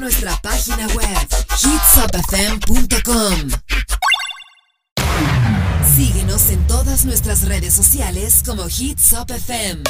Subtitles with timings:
[0.00, 1.28] nuestra página web
[1.62, 3.50] hitsupfm.com.
[5.94, 9.82] Síguenos en todas nuestras redes sociales como hitsupfm.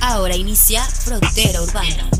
[0.00, 2.10] Ahora inicia Frontera Urbana.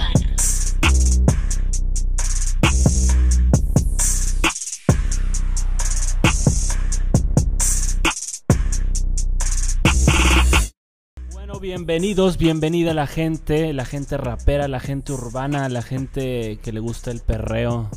[11.66, 17.10] Bienvenidos, bienvenida la gente, la gente rapera, la gente urbana, la gente que le gusta
[17.10, 17.90] el perreo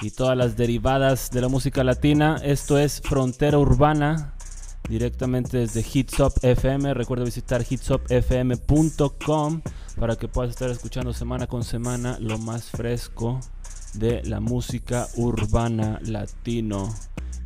[0.00, 2.40] y todas las derivadas de la música latina.
[2.44, 4.34] Esto es Frontera Urbana,
[4.88, 6.94] directamente desde Hitsop FM.
[6.94, 9.62] Recuerda visitar hitsopfm.com
[9.98, 13.40] para que puedas estar escuchando semana con semana lo más fresco
[13.94, 16.94] de la música urbana latino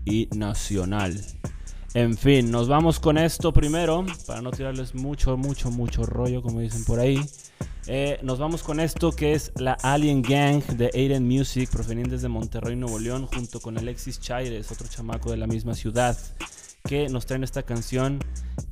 [0.05, 1.19] y nacional.
[1.97, 6.61] En fin, nos vamos con esto primero, para no tirarles mucho, mucho, mucho rollo, como
[6.61, 7.19] dicen por ahí.
[7.87, 12.29] Eh, nos vamos con esto que es la Alien Gang de Aiden Music, provenientes de
[12.29, 16.19] Monterrey, Nuevo León, junto con Alexis Chaires, otro chamaco de la misma ciudad,
[16.85, 18.19] que nos traen esta canción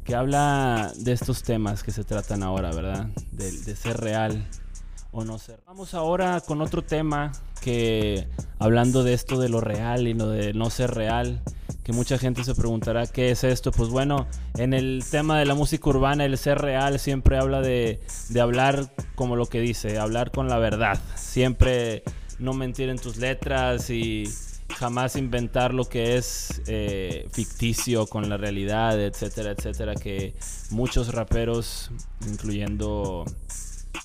[0.05, 3.07] que habla de estos temas que se tratan ahora, ¿verdad?
[3.33, 4.47] De, de ser real
[5.13, 5.61] o no ser.
[5.67, 7.33] Vamos ahora con otro tema
[7.63, 11.41] que, hablando de esto de lo real y lo de no ser real,
[11.85, 13.71] que mucha gente se preguntará qué es esto.
[13.71, 18.01] Pues bueno, en el tema de la música urbana, el ser real siempre habla de,
[18.31, 20.99] de hablar como lo que dice, hablar con la verdad.
[21.15, 22.03] Siempre
[22.39, 24.25] no mentir en tus letras y
[24.75, 29.95] jamás inventar lo que es eh, ficticio con la realidad, etcétera, etcétera.
[29.95, 30.35] Que
[30.71, 31.91] muchos raperos,
[32.27, 33.25] incluyendo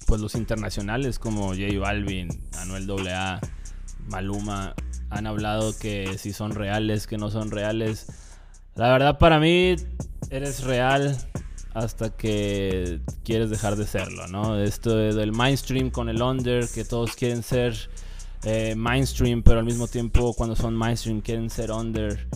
[0.05, 3.39] pues los internacionales como J Balvin, Anuel AA,
[4.07, 4.75] Maluma,
[5.09, 8.07] han hablado que si son reales, que no son reales.
[8.75, 9.75] La verdad para mí
[10.29, 11.17] eres real
[11.73, 14.59] hasta que quieres dejar de serlo, ¿no?
[14.59, 17.75] Esto del mainstream con el under, que todos quieren ser
[18.43, 22.27] eh, mainstream, pero al mismo tiempo cuando son mainstream quieren ser under.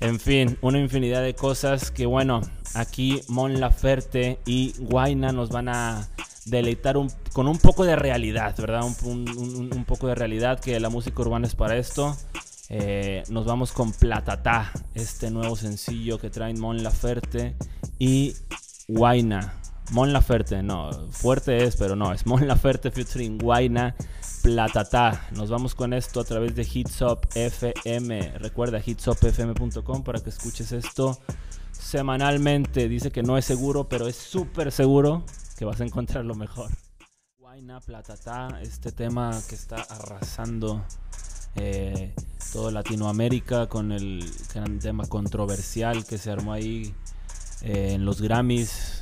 [0.00, 2.40] En fin, una infinidad de cosas que bueno,
[2.74, 6.08] aquí Mon Laferte y Guaina nos van a
[6.48, 8.82] deleitar un, con un poco de realidad, ¿verdad?
[9.04, 12.16] Un, poco de realidad que la música urbana es para esto.
[12.70, 17.56] Eh, nos vamos con Platatá, este nuevo sencillo que traen Mon Laferte
[17.98, 18.34] y
[18.88, 19.54] Guaina.
[19.90, 23.94] Mon Laferte, no, fuerte es, pero no, es Mon Laferte featuring Guaina,
[24.42, 25.28] Platatá.
[25.32, 28.38] Nos vamos con esto a través de Hitsop FM.
[28.38, 31.18] Recuerda hitsopfm.com para que escuches esto
[31.72, 32.88] semanalmente.
[32.88, 35.24] Dice que no es seguro, pero es súper seguro
[35.58, 36.70] que vas a encontrar lo mejor.
[37.36, 40.84] Guaina Platatá, este tema que está arrasando
[41.56, 42.14] eh,
[42.52, 44.24] todo Latinoamérica con el
[44.54, 46.94] gran tema controversial que se armó ahí
[47.62, 49.00] eh, en los Grammys.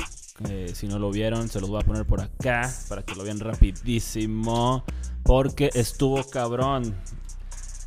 [0.48, 3.24] Eh, si no lo vieron, se los voy a poner por acá para que lo
[3.24, 4.82] vean rapidísimo.
[5.24, 6.96] Porque estuvo cabrón.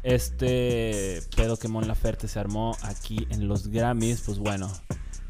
[0.03, 4.71] Este pedo que Mon Laferte se armó aquí en los Grammys, pues bueno,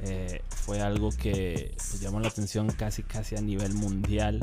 [0.02, 4.40] eh, fue algo que pues, llamó la atención casi casi a nivel mundial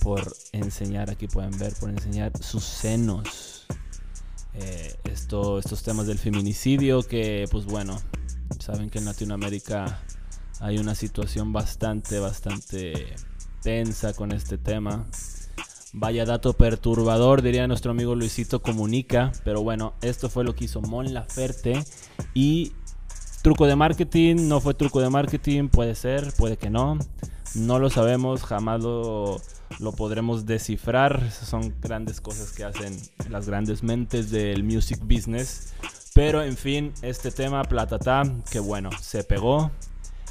[0.00, 3.66] por enseñar, aquí pueden ver, por enseñar sus senos.
[4.54, 8.00] Eh, esto, estos temas del feminicidio que pues bueno,
[8.60, 10.00] saben que en Latinoamérica
[10.60, 13.14] hay una situación bastante, bastante
[13.62, 15.06] tensa con este tema.
[15.92, 19.32] Vaya dato perturbador, diría nuestro amigo Luisito Comunica.
[19.44, 21.84] Pero bueno, esto fue lo que hizo Mon Laferte.
[22.34, 22.72] Y
[23.44, 26.98] truco de marketing, no fue truco de marketing, puede ser, puede que no.
[27.54, 29.38] No lo sabemos, jamás lo,
[29.80, 31.30] lo podremos descifrar.
[31.30, 32.96] Son grandes cosas que hacen
[33.28, 35.74] las grandes mentes del music business.
[36.14, 39.70] Pero en fin, este tema, Platata, que bueno, se pegó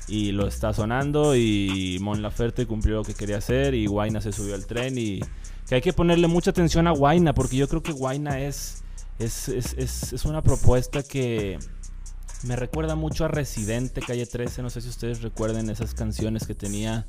[0.07, 1.35] y lo está sonando.
[1.35, 3.75] Y Mon Laferte cumplió lo que quería hacer.
[3.75, 4.97] Y Guaina se subió al tren.
[4.97, 5.19] Y
[5.69, 8.84] que hay que ponerle mucha atención a Guaina, porque yo creo que Guaina es,
[9.19, 11.59] es, es, es, es una propuesta que
[12.43, 14.61] me recuerda mucho a Residente, Calle 13.
[14.61, 17.05] No sé si ustedes recuerden esas canciones que tenía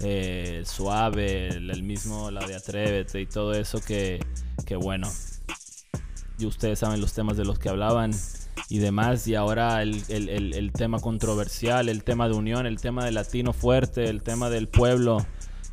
[0.00, 4.24] eh, Suave, el, mismo, la de Atrévete y todo eso que,
[4.64, 5.08] que bueno.
[6.38, 8.12] Y ustedes saben los temas de los que hablaban
[8.68, 9.26] y demás.
[9.28, 13.52] Y ahora el, el, el, tema controversial, el tema de unión, el tema de latino
[13.52, 15.24] fuerte, el tema del pueblo.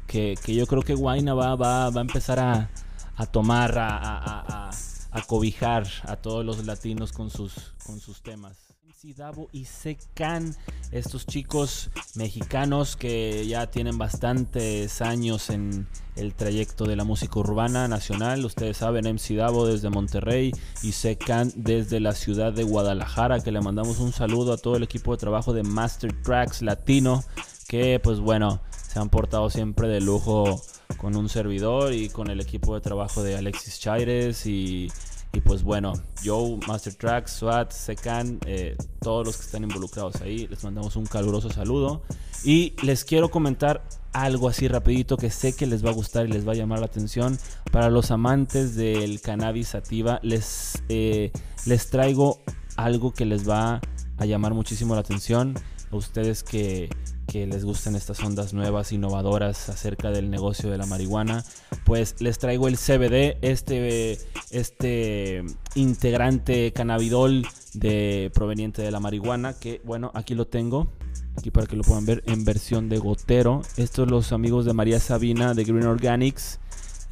[0.08, 2.70] Que, que yo creo que Guaina va, va, va a empezar a,
[3.16, 4.70] a tomar, a, a,
[5.12, 8.63] a, cobijar a todos los latinos con sus, con sus temas.
[9.04, 10.56] MC Davo y Secan,
[10.92, 17.90] estos chicos mexicanos que ya tienen bastantes años en el trayecto de la música urbana
[17.90, 18.46] nacional.
[18.46, 20.54] Ustedes saben, MC Davo desde Monterrey
[20.84, 24.84] y Secan desde la ciudad de Guadalajara, que le mandamos un saludo a todo el
[24.84, 27.24] equipo de trabajo de Master Tracks Latino,
[27.68, 30.62] que pues bueno, se han portado siempre de lujo
[30.98, 34.90] con un servidor y con el equipo de trabajo de Alexis Chaires y
[35.34, 35.94] y pues bueno,
[36.24, 41.08] Joe, Master Tracks, SWAT, Secan, eh, todos los que están involucrados ahí, les mandamos un
[41.08, 42.04] caluroso saludo.
[42.44, 46.32] Y les quiero comentar algo así rapidito que sé que les va a gustar y
[46.32, 47.40] les va a llamar la atención.
[47.72, 51.32] Para los amantes del cannabis sativa, les, eh,
[51.66, 52.40] les traigo
[52.76, 53.82] algo que les va
[54.18, 55.56] a llamar muchísimo la atención.
[55.90, 56.90] A ustedes que
[57.34, 61.44] que les gusten estas ondas nuevas, innovadoras acerca del negocio de la marihuana,
[61.84, 64.20] pues les traigo el CBD, este,
[64.52, 65.44] este
[65.74, 70.88] integrante cannabidol de, proveniente de la marihuana, que bueno, aquí lo tengo,
[71.36, 73.64] aquí para que lo puedan ver en versión de gotero.
[73.78, 76.60] Estos los amigos de María Sabina de Green Organics.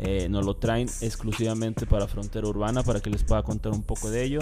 [0.03, 4.09] Eh, nos lo traen exclusivamente para Frontera Urbana para que les pueda contar un poco
[4.09, 4.39] de ello.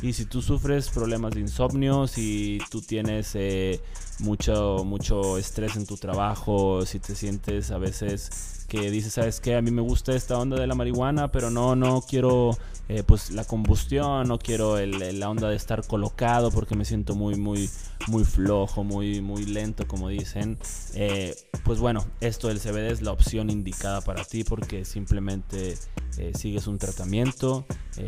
[0.00, 3.78] Y si tú sufres problemas de insomnio, si tú tienes eh,
[4.20, 9.54] mucho, mucho estrés en tu trabajo, si te sientes a veces que dices, ¿sabes qué?
[9.54, 12.56] A mí me gusta esta onda de la marihuana, pero no, no quiero
[12.88, 17.36] eh, pues la combustión, no quiero la onda de estar colocado porque me siento muy,
[17.36, 17.70] muy,
[18.08, 20.58] muy flojo, muy, muy lento, como dicen.
[20.94, 25.76] Eh, pues bueno, esto del CBD es la opción indicada para ti porque simplemente
[26.18, 27.66] eh, sigues un tratamiento,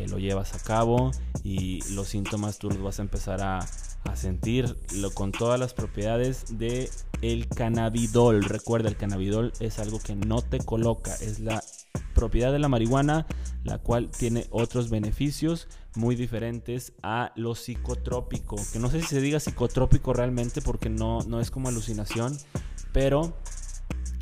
[0.09, 1.11] lo llevas a cabo
[1.43, 6.59] y los síntomas tú los vas a empezar a, a sentirlo con todas las propiedades
[6.59, 6.89] de
[7.21, 8.45] el cannabidol.
[8.45, 11.63] Recuerda, el cannabidol es algo que no te coloca, es la
[12.15, 13.27] propiedad de la marihuana,
[13.65, 19.21] la cual tiene otros beneficios muy diferentes a lo psicotrópico, que no sé si se
[19.21, 22.37] diga psicotrópico realmente porque no, no es como alucinación,
[22.93, 23.37] pero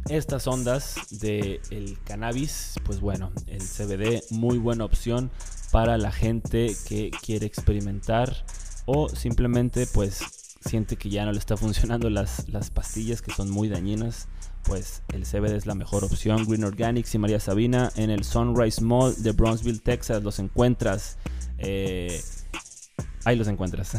[0.08, 5.30] estas ondas del el cannabis, pues bueno, el CBD, muy buena opción
[5.70, 8.44] para la gente que quiere experimentar
[8.86, 10.22] o simplemente pues
[10.64, 14.28] siente que ya no le está funcionando las, las pastillas que son muy dañinas,
[14.64, 16.44] pues el CBD es la mejor opción.
[16.46, 20.22] Green Organics y María Sabina en el Sunrise Mall de Bronzeville, Texas.
[20.22, 21.18] Los encuentras.
[21.58, 22.22] Eh,
[23.24, 23.96] ahí los encuentras.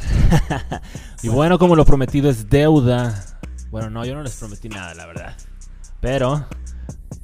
[1.24, 3.42] y bueno, como lo prometido es deuda.
[3.72, 5.36] Bueno, no, yo no les prometí nada, la verdad.
[6.04, 6.46] Pero,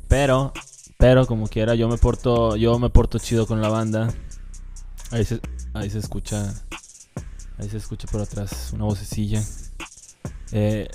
[0.08, 0.54] pero,
[0.98, 4.12] pero como quiera, yo me porto, yo me porto chido con la banda.
[5.12, 5.40] Ahí se,
[5.74, 6.54] ahí se escucha
[7.60, 9.44] Ahí se escucha por atrás una vocecilla.
[10.54, 10.88] Eh,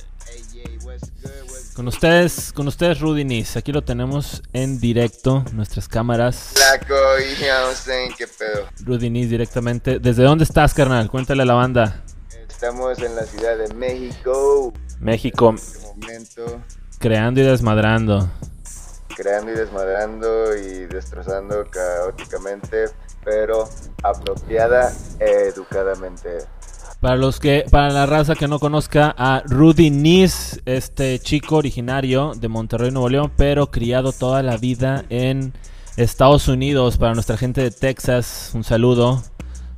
[1.75, 6.55] con ustedes, con ustedes Rudy Nis, aquí lo tenemos en directo, nuestras cámaras.
[8.17, 8.67] qué pedo.
[8.81, 9.99] Rudy Nis directamente.
[9.99, 11.11] ¿Desde dónde estás, carnal?
[11.11, 12.03] Cuéntale a la banda.
[12.49, 14.73] Estamos en la Ciudad de México.
[15.01, 15.51] México.
[15.51, 16.63] En este momento.
[16.99, 18.29] Creando y desmadrando.
[19.17, 22.87] Creando y desmadrando y destrozando caóticamente
[23.25, 23.69] pero
[24.03, 26.39] apropiada educadamente.
[27.01, 32.33] Para los que, para la raza que no conozca a Rudy Nis, este chico originario
[32.35, 35.53] de Monterrey, Nuevo León, pero criado toda la vida en
[35.97, 36.97] Estados Unidos.
[36.97, 39.23] Para nuestra gente de Texas, un saludo.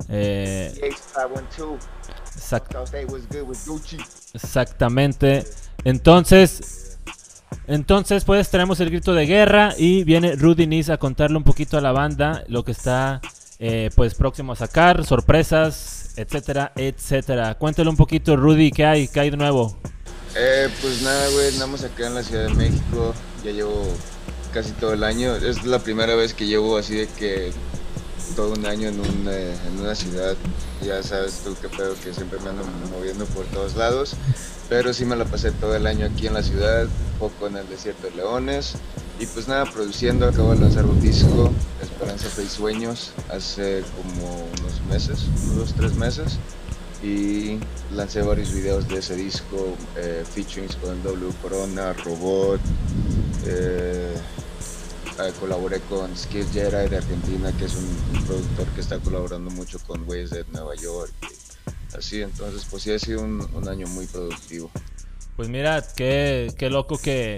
[0.09, 0.73] Eh,
[4.33, 5.45] exactamente.
[5.83, 6.86] Entonces,
[7.67, 11.77] entonces, pues tenemos el grito de guerra y viene Rudy Nis a contarle un poquito
[11.77, 13.19] a la banda lo que está
[13.59, 17.55] eh, pues próximo a sacar, sorpresas, etcétera, etcétera.
[17.55, 19.07] Cuéntale un poquito, Rudy, ¿qué hay?
[19.09, 19.77] ¿Qué hay de nuevo?
[20.35, 23.13] Eh, pues nada, güey, andamos acá en la Ciudad de México,
[23.43, 23.85] ya llevo
[24.53, 25.35] casi todo el año.
[25.35, 27.51] Es la primera vez que llevo así de que
[28.35, 30.35] todo un año en, un, en una ciudad.
[30.83, 34.15] Ya sabes tú qué pedo que siempre me ando moviendo por todos lados.
[34.69, 36.87] Pero sí me la pasé todo el año aquí en la ciudad,
[37.19, 38.73] poco en el desierto de Leones.
[39.19, 44.45] Y pues nada, produciendo, acabo de lanzar un disco, Esperanza Fe y Sueños, hace como
[44.59, 46.37] unos meses, unos tres meses.
[47.01, 47.59] Y
[47.91, 52.59] lancé varios videos de ese disco, eh, featurings con W Corona, Robot.
[53.45, 54.13] Eh,
[55.19, 59.79] eh, colaboré con Skills Jedi de Argentina, que es un, productor que está colaborando mucho
[59.79, 61.11] con güeyes de Nueva York.
[61.97, 64.69] así, entonces, pues sí ha sido un, un año muy productivo.
[65.35, 67.37] Pues mira, qué, qué loco que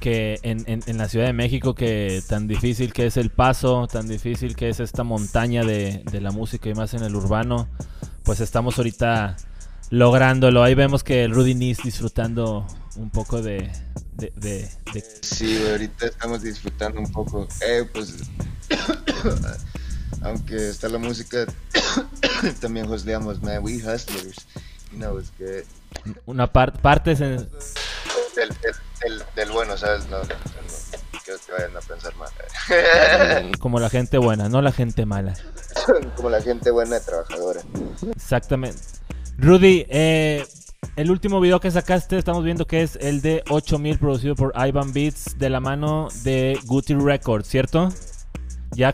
[0.00, 4.08] que en, en, la Ciudad de México, que tan difícil que es el paso, tan
[4.08, 7.68] difícil que es esta montaña de, de la música y más en el urbano,
[8.22, 9.36] pues estamos ahorita
[9.90, 10.62] lográndolo.
[10.62, 13.70] Ahí vemos que el Rudy Nis disfrutando un poco de...
[14.14, 14.70] de, de,
[15.22, 17.48] Sí, ahorita estamos disfrutando un poco.
[17.66, 18.14] Eh, pues,
[20.22, 21.46] aunque está la música,
[22.60, 24.46] también hosteamos, man, we hustlers.
[24.92, 25.64] No, es que.
[26.26, 27.36] Una parte partes en...
[27.36, 30.08] Del, del, del, del bueno, ¿sabes?
[30.08, 33.50] No, no, no, no quiero que vayan a pensar mal.
[33.58, 35.34] como la gente buena, no la gente mala.
[36.16, 37.60] Como la gente buena y trabajadora.
[38.14, 38.80] Exactamente.
[39.36, 40.46] Rudy, eh,
[40.96, 44.92] el último video que sacaste, estamos viendo que es el de 8000 producido por Ivan
[44.92, 47.88] Beats de la mano de Guti Records, ¿cierto?
[48.72, 48.92] Ya,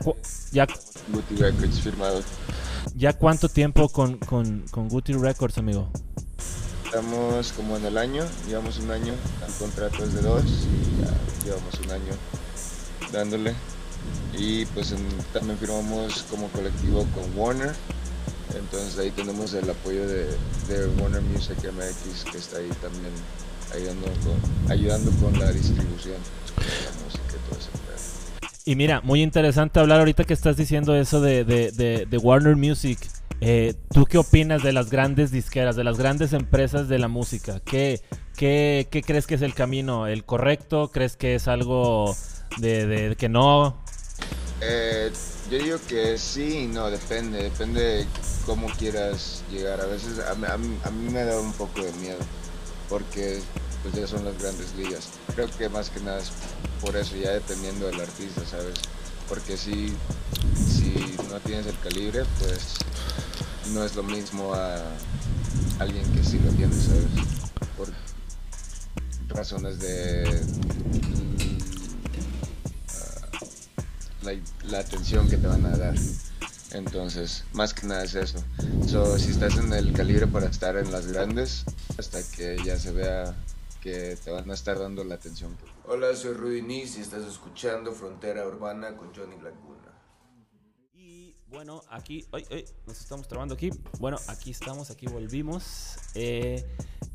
[0.53, 0.67] ya,
[1.09, 2.23] Guti Records firmado.
[2.95, 5.91] ya cuánto tiempo con, con, con Guti Records, amigo.
[6.85, 9.13] Estamos como en el año, llevamos un año,
[9.47, 12.13] el contrato es de dos y ya llevamos un año
[13.13, 13.55] dándole.
[14.37, 17.73] Y pues en- también firmamos como colectivo con Warner,
[18.57, 20.27] entonces ahí tenemos el apoyo de,
[20.69, 23.13] de Warner Music MX que está ahí también
[23.75, 26.17] ayudando con, ayudando con la distribución
[26.59, 27.71] de la música y todo eso.
[28.65, 32.57] Y mira, muy interesante hablar ahorita que estás diciendo eso de, de- de- de Warner
[32.57, 32.99] Music.
[33.41, 37.61] Eh, ¿Tú qué opinas de las grandes disqueras, de las grandes empresas de la música?
[37.65, 38.03] ¿Qué,
[38.37, 40.07] qué, qué crees que es el camino?
[40.07, 40.91] ¿El correcto?
[40.93, 42.15] ¿Crees que es algo
[42.59, 43.83] de, de que no?
[44.61, 45.11] Eh,
[45.51, 48.07] yo digo que sí y no, depende, depende de
[48.47, 49.81] cómo quieras llegar.
[49.81, 52.19] A veces a mí me da un poco de miedo,
[52.89, 53.41] porque
[53.83, 55.09] pues ya son las grandes ligas.
[55.35, 56.31] Creo que más que nada es
[56.81, 58.75] por eso, ya dependiendo del artista, ¿sabes?
[59.29, 59.93] Porque si,
[60.55, 62.77] si no tienes el calibre, pues
[63.73, 64.77] no es lo mismo a
[65.81, 67.07] alguien que sí lo tiene, ¿sabes?
[67.77, 67.89] Por
[69.29, 70.43] razones de
[74.23, 75.95] la, la atención que te van a dar.
[76.73, 78.39] Entonces, más que nada es eso.
[78.87, 81.65] So, si estás en el calibre para estar en las grandes,
[81.99, 83.35] hasta que ya se vea
[83.81, 85.57] que te van a estar dando la atención.
[85.87, 89.81] Hola, soy Rudy Nis y estás escuchando Frontera Urbana con Johnny Laguna.
[90.93, 93.71] Y bueno, aquí, ay, ay, nos estamos trabando aquí.
[93.99, 96.65] Bueno, aquí estamos, aquí volvimos eh,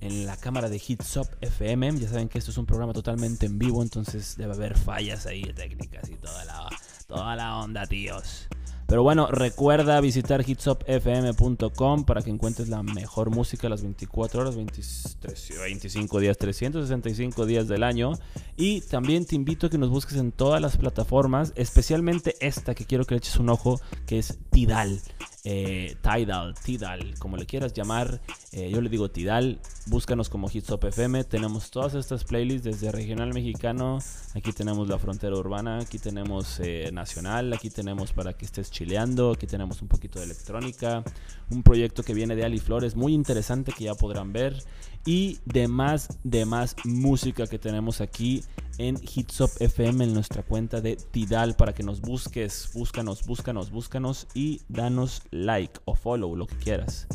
[0.01, 1.99] en la cámara de Hitsop FM.
[1.99, 5.43] Ya saben que esto es un programa totalmente en vivo, entonces debe haber fallas ahí
[5.53, 6.67] técnicas y toda la,
[7.07, 8.47] toda la onda, tíos.
[8.87, 15.17] Pero bueno, recuerda visitar hitsopfm.com para que encuentres la mejor música las 24 horas, 23,
[15.59, 18.13] 25 días, 365 días del año.
[18.55, 22.85] Y también te invito a que nos busques en todas las plataformas, especialmente esta que
[22.85, 25.01] quiero que le eches un ojo, que es Tidal.
[25.47, 28.19] Eh, Tidal, Tidal, como le quieras llamar,
[28.51, 33.31] eh, yo le digo Tidal, búscanos como Hitsop FM, tenemos todas estas playlists desde regional
[33.31, 33.99] mexicano,
[34.33, 39.33] aquí tenemos la frontera urbana, aquí tenemos eh, nacional, aquí tenemos para que estés chileando,
[39.33, 41.03] aquí tenemos un poquito de electrónica,
[41.51, 44.63] un proyecto que viene de Ali Flores, muy interesante que ya podrán ver,
[45.05, 48.43] y demás, demás música que tenemos aquí
[48.77, 54.27] en Hitsop FM en nuestra cuenta de Tidal para que nos busques, búscanos, búscanos, búscanos
[54.33, 57.07] y danos like o follow, lo que quieras.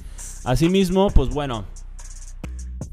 [0.45, 1.65] Asimismo, pues bueno,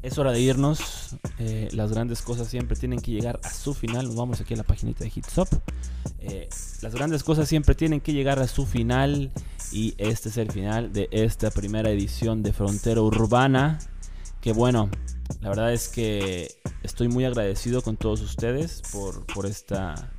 [0.02, 1.16] es hora de irnos.
[1.38, 4.06] Eh, las grandes cosas siempre tienen que llegar a su final.
[4.06, 5.48] Nos vamos aquí a la paginita de Hitsop.
[6.20, 6.48] Eh,
[6.82, 9.32] las grandes cosas siempre tienen que llegar a su final.
[9.72, 13.78] Y este es el final de esta primera edición de Frontera Urbana.
[14.40, 14.88] Que bueno,
[15.40, 20.12] la verdad es que estoy muy agradecido con todos ustedes por, por, esta,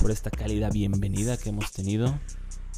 [0.00, 2.18] por esta cálida bienvenida que hemos tenido.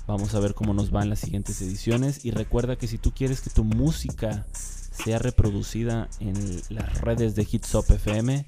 [0.07, 2.25] Vamos a ver cómo nos van las siguientes ediciones.
[2.25, 6.35] Y recuerda que si tú quieres que tu música sea reproducida en
[6.69, 8.47] las redes de Hitsop FM,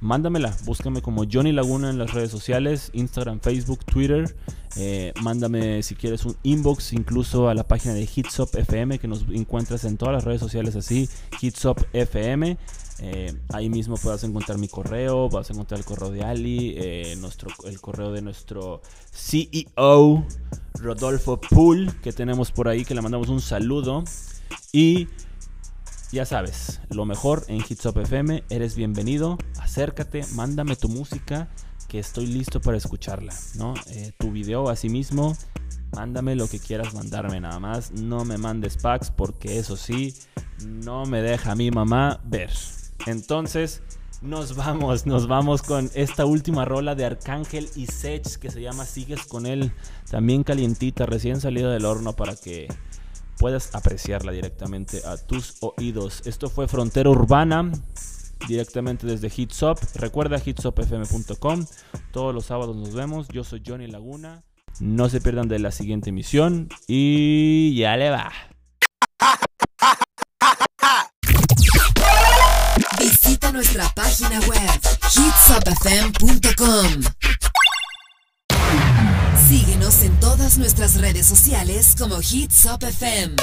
[0.00, 0.56] mándamela.
[0.64, 4.36] Búscame como Johnny Laguna en las redes sociales, Instagram, Facebook, Twitter.
[4.76, 9.24] Eh, mándame si quieres un inbox incluso a la página de Hitsop FM que nos
[9.30, 11.08] encuentras en todas las redes sociales así,
[11.40, 12.58] Hitsop FM.
[12.98, 17.14] Eh, ahí mismo puedas encontrar mi correo, vas a encontrar el correo de Ali, eh,
[17.18, 18.80] nuestro, el correo de nuestro
[19.12, 20.24] CEO,
[20.74, 24.04] Rodolfo Pool, que tenemos por ahí, que le mandamos un saludo.
[24.72, 25.08] Y
[26.12, 31.48] ya sabes, lo mejor en Hitsop FM, eres bienvenido, acércate, mándame tu música,
[31.88, 33.74] que estoy listo para escucharla, ¿no?
[33.88, 35.36] Eh, tu video asimismo,
[35.92, 40.14] mándame lo que quieras mandarme nada más, no me mandes packs porque eso sí,
[40.64, 42.50] no me deja mi mamá ver.
[43.06, 43.82] Entonces,
[44.22, 48.84] nos vamos, nos vamos con esta última rola de Arcángel y Sech que se llama
[48.86, 49.72] Sigues con él,
[50.10, 52.68] también calientita, recién salida del horno para que
[53.38, 56.22] puedas apreciarla directamente a tus oídos.
[56.26, 57.70] Esto fue Frontera Urbana,
[58.48, 59.78] directamente desde Hitsop.
[59.94, 61.66] Recuerda hitsopfm.com.
[62.12, 63.28] Todos los sábados nos vemos.
[63.28, 64.42] Yo soy Johnny Laguna.
[64.80, 66.68] No se pierdan de la siguiente emisión.
[66.86, 68.30] Y ya le va.
[72.98, 77.02] Visita nuestra página web hitsopfm.com.
[79.48, 83.36] Síguenos en todas nuestras redes sociales como Hitsop FM.